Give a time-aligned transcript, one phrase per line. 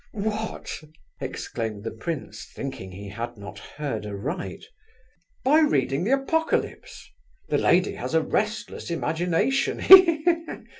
[0.13, 0.81] "What?"
[1.19, 4.65] exclaimed the prince, thinking he had not heard aright.
[5.45, 7.07] "By reading the Apocalypse.
[7.49, 10.37] The lady has a restless imagination, he he!